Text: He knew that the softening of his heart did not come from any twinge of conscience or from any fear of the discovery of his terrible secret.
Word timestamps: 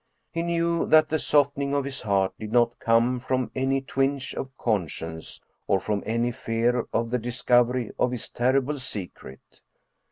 He 0.31 0.41
knew 0.41 0.87
that 0.87 1.09
the 1.09 1.19
softening 1.19 1.75
of 1.75 1.85
his 1.85 2.01
heart 2.01 2.33
did 2.39 2.51
not 2.51 2.79
come 2.79 3.19
from 3.19 3.51
any 3.53 3.81
twinge 3.81 4.33
of 4.33 4.49
conscience 4.57 5.39
or 5.67 5.79
from 5.79 6.01
any 6.07 6.31
fear 6.31 6.87
of 6.91 7.11
the 7.11 7.19
discovery 7.19 7.91
of 7.99 8.09
his 8.09 8.27
terrible 8.27 8.79
secret. 8.79 9.61